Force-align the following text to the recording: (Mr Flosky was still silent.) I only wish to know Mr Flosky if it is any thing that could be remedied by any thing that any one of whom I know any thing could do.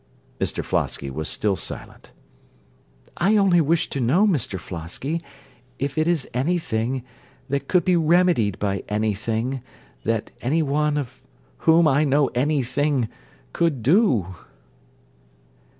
(Mr 0.39 0.65
Flosky 0.65 1.11
was 1.11 1.29
still 1.29 1.55
silent.) 1.55 2.09
I 3.17 3.37
only 3.37 3.61
wish 3.61 3.87
to 3.91 3.99
know 3.99 4.25
Mr 4.25 4.59
Flosky 4.59 5.21
if 5.77 5.95
it 5.95 6.07
is 6.07 6.27
any 6.33 6.57
thing 6.57 7.03
that 7.49 7.67
could 7.67 7.85
be 7.85 7.95
remedied 7.95 8.57
by 8.57 8.83
any 8.89 9.13
thing 9.13 9.61
that 10.03 10.31
any 10.41 10.63
one 10.63 10.97
of 10.97 11.21
whom 11.69 11.87
I 11.87 12.03
know 12.03 12.29
any 12.29 12.63
thing 12.63 13.09
could 13.53 13.83
do. 13.83 14.33